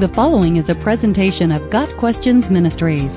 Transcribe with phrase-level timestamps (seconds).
[0.00, 3.16] The following is a presentation of Got Questions Ministries.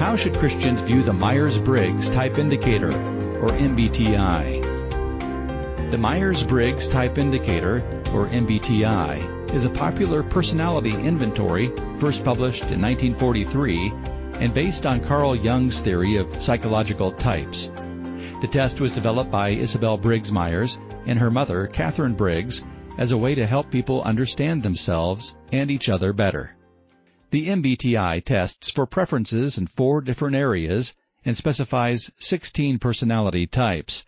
[0.00, 4.62] How should Christians view the Myers Briggs Type Indicator, or MBTI?
[5.92, 11.68] The Myers Briggs Type Indicator, or MBTI, is a popular personality inventory
[11.98, 13.92] first published in 1943
[14.40, 17.70] and based on Carl Jung's theory of psychological types.
[18.40, 22.64] The test was developed by Isabel Briggs Myers and her mother, Katharine Briggs,
[22.98, 26.56] as a way to help people understand themselves and each other better.
[27.30, 34.06] The MBTI tests for preferences in four different areas and specifies 16 personality types.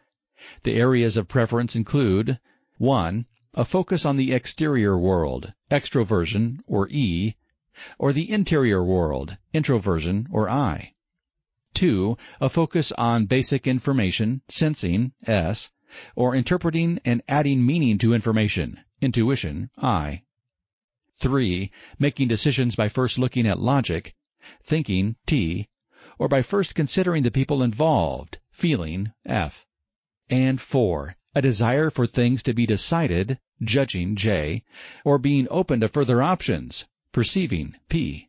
[0.62, 2.38] The areas of preference include
[2.79, 3.27] 1.
[3.55, 7.34] A focus on the exterior world, extroversion or E,
[7.98, 10.95] or the interior world, introversion or I.
[11.74, 12.16] 2.
[12.41, 15.70] A focus on basic information, sensing, S,
[16.15, 20.23] or interpreting and adding meaning to information, intuition, I.
[21.20, 21.70] 3.
[21.99, 24.15] Making decisions by first looking at logic,
[24.63, 25.68] thinking, T,
[26.18, 29.66] or by first considering the people involved, feeling, F.
[30.30, 31.16] And 4.
[31.35, 34.65] A desire for things to be decided, judging, J,
[35.04, 38.27] or being open to further options, perceiving, P.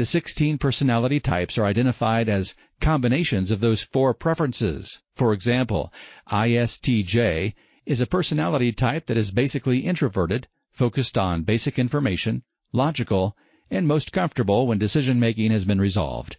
[0.00, 5.02] The 16 personality types are identified as combinations of those four preferences.
[5.14, 5.92] For example,
[6.26, 7.52] ISTJ
[7.84, 13.36] is a personality type that is basically introverted, focused on basic information, logical,
[13.70, 16.38] and most comfortable when decision making has been resolved.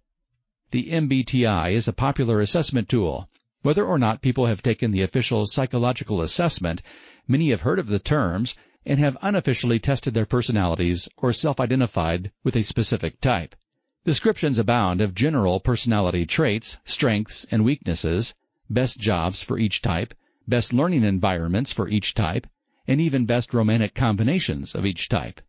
[0.72, 3.30] The MBTI is a popular assessment tool.
[3.62, 6.82] Whether or not people have taken the official psychological assessment,
[7.28, 12.56] many have heard of the terms and have unofficially tested their personalities or self-identified with
[12.56, 13.56] a specific type.
[14.04, 18.34] Descriptions abound of general personality traits, strengths, and weaknesses,
[18.70, 20.14] best jobs for each type,
[20.48, 22.48] best learning environments for each type,
[22.88, 25.40] and even best romantic combinations of each type.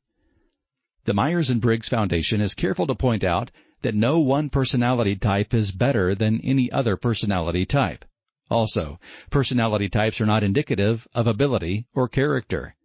[1.05, 5.55] The Myers and Briggs Foundation is careful to point out that no one personality type
[5.55, 8.05] is better than any other personality type.
[8.51, 12.77] Also, personality types are not indicative of ability or character.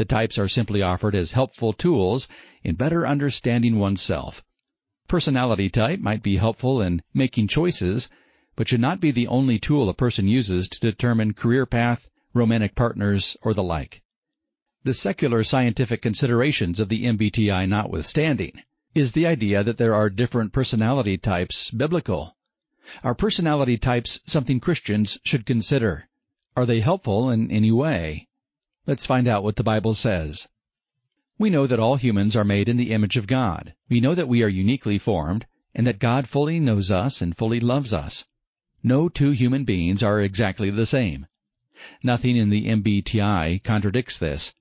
[0.00, 2.26] The types are simply offered as helpful tools
[2.64, 4.42] in better understanding oneself.
[5.08, 8.08] Personality type might be helpful in making choices,
[8.56, 12.74] but should not be the only tool a person uses to determine career path, romantic
[12.74, 14.00] partners, or the like.
[14.84, 18.62] The secular scientific considerations of the MBTI notwithstanding,
[18.94, 22.38] is the idea that there are different personality types biblical?
[23.04, 26.08] Are personality types something Christians should consider?
[26.56, 28.28] Are they helpful in any way?
[28.90, 30.48] Let's find out what the Bible says.
[31.38, 33.72] We know that all humans are made in the image of God.
[33.88, 37.60] We know that we are uniquely formed, and that God fully knows us and fully
[37.60, 38.26] loves us.
[38.82, 41.26] No two human beings are exactly the same.
[42.02, 44.52] Nothing in the MBTI contradicts this.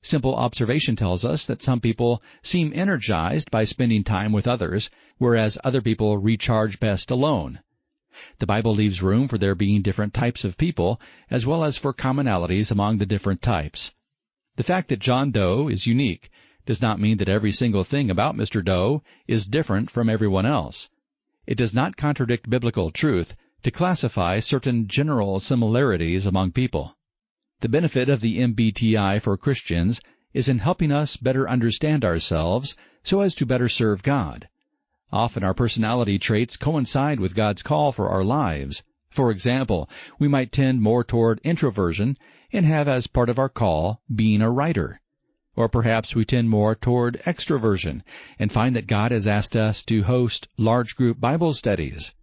[0.00, 4.88] Simple observation tells us that some people seem energized by spending time with others,
[5.18, 7.60] whereas other people recharge best alone.
[8.38, 11.00] The Bible leaves room for there being different types of people,
[11.30, 13.92] as well as for commonalities among the different types.
[14.56, 16.30] The fact that John Doe is unique
[16.64, 18.64] does not mean that every single thing about Mr.
[18.64, 20.88] Doe is different from everyone else.
[21.46, 26.96] It does not contradict biblical truth to classify certain general similarities among people.
[27.60, 30.00] The benefit of the MBTI for Christians
[30.32, 34.48] is in helping us better understand ourselves so as to better serve God.
[35.12, 38.82] Often our personality traits coincide with God's call for our lives.
[39.10, 42.18] For example, we might tend more toward introversion
[42.52, 45.00] and have as part of our call being a writer.
[45.54, 48.02] Or perhaps we tend more toward extroversion
[48.38, 52.14] and find that God has asked us to host large group Bible studies.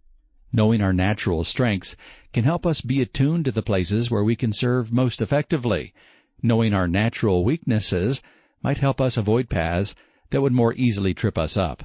[0.52, 1.96] Knowing our natural strengths
[2.32, 5.94] can help us be attuned to the places where we can serve most effectively.
[6.42, 8.22] Knowing our natural weaknesses
[8.62, 9.94] might help us avoid paths
[10.30, 11.82] that would more easily trip us up.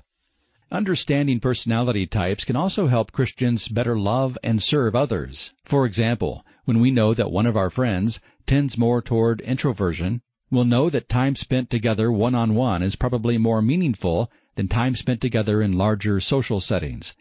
[0.72, 5.52] Understanding personality types can also help Christians better love and serve others.
[5.66, 10.22] For example, when we know that one of our friends tends more toward introversion,
[10.52, 15.60] we'll know that time spent together one-on-one is probably more meaningful than time spent together
[15.64, 17.16] in larger social settings.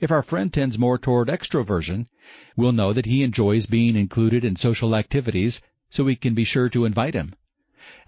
[0.00, 2.06] If our friend tends more toward extroversion,
[2.56, 5.60] we'll know that he enjoys being included in social activities,
[5.90, 7.34] so we can be sure to invite him.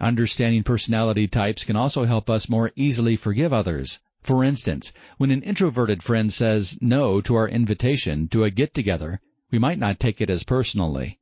[0.00, 4.00] Understanding personality types can also help us more easily forgive others.
[4.28, 9.58] For instance, when an introverted friend says no to our invitation to a get-together, we
[9.58, 11.18] might not take it as personally.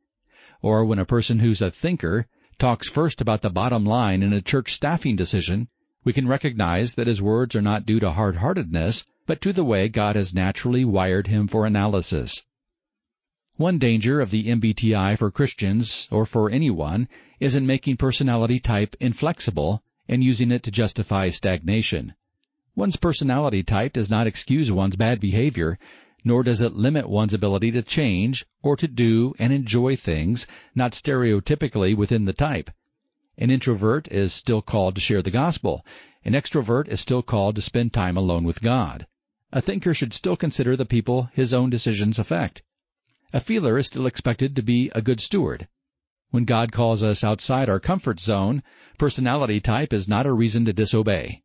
[0.60, 2.26] Or when a person who's a thinker
[2.58, 5.68] talks first about the bottom line in a church staffing decision,
[6.02, 9.88] we can recognize that his words are not due to hard-heartedness, but to the way
[9.88, 12.44] God has naturally wired him for analysis.
[13.54, 17.06] One danger of the MBTI for Christians, or for anyone,
[17.38, 22.12] is in making personality type inflexible and using it to justify stagnation.
[22.76, 25.78] One's personality type does not excuse one's bad behavior,
[26.22, 30.92] nor does it limit one's ability to change or to do and enjoy things not
[30.92, 32.70] stereotypically within the type.
[33.38, 35.86] An introvert is still called to share the gospel.
[36.22, 39.06] An extrovert is still called to spend time alone with God.
[39.52, 42.62] A thinker should still consider the people his own decisions affect.
[43.32, 45.66] A feeler is still expected to be a good steward.
[46.28, 48.62] When God calls us outside our comfort zone,
[48.98, 51.42] personality type is not a reason to disobey.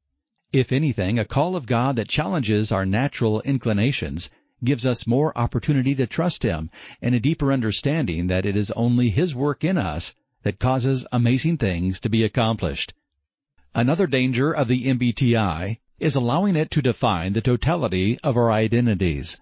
[0.53, 4.30] If anything, a call of God that challenges our natural inclinations
[4.62, 6.69] gives us more opportunity to trust Him
[7.01, 10.13] and a deeper understanding that it is only His work in us
[10.44, 12.94] that causes amazing things to be accomplished.
[13.74, 19.39] Another danger of the MBTI is allowing it to define the totality of our identities.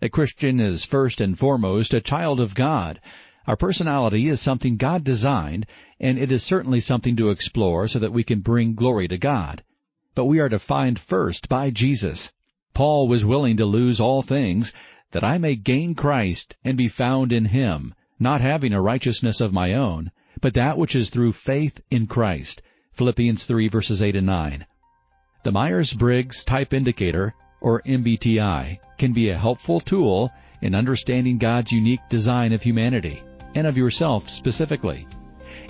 [0.00, 3.02] A Christian is first and foremost a child of God.
[3.46, 5.66] Our personality is something God designed,
[6.00, 9.62] and it is certainly something to explore so that we can bring glory to God
[10.18, 12.32] but we are defined first by Jesus.
[12.74, 14.72] Paul was willing to lose all things
[15.12, 19.52] that I may gain Christ and be found in him, not having a righteousness of
[19.52, 20.10] my own,
[20.40, 22.62] but that which is through faith in Christ.
[22.94, 24.66] Philippians 3 verses 8 and 9.
[25.44, 30.32] The Myers-Briggs Type Indicator, or MBTI, can be a helpful tool
[30.62, 33.22] in understanding God's unique design of humanity,
[33.54, 35.06] and of yourself specifically.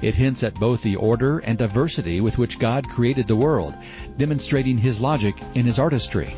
[0.02, 3.74] It hints at both the order and diversity with which God created the world,
[4.16, 6.34] demonstrating His logic in His artistry.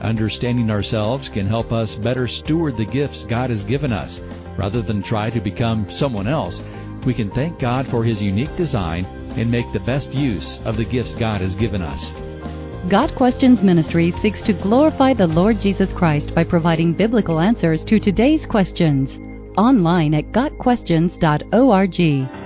[0.00, 4.20] Understanding ourselves can help us better steward the gifts God has given us.
[4.56, 6.62] Rather than try to become someone else,
[7.04, 9.06] we can thank God for His unique design
[9.36, 12.12] and make the best use of the gifts God has given us.
[12.88, 18.00] Got Questions Ministry seeks to glorify the Lord Jesus Christ by providing biblical answers to
[18.00, 19.20] today's questions.
[19.56, 22.41] Online at GotQuestions.org.